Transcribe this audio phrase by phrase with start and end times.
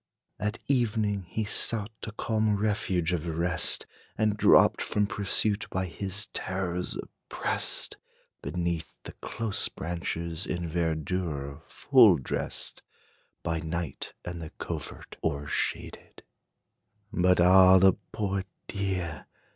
[0.39, 3.85] At evening, he sought a calm refuge of rest,
[4.17, 7.97] And dropped from pursuit, by his terrors oppressed,
[8.41, 12.81] Beneath the close branches, in verdure full dressed,
[13.43, 16.23] By night and the covert o'ershaded.
[17.13, 19.27] But ah, the poor deer!